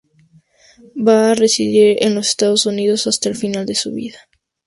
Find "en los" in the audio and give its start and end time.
2.01-2.29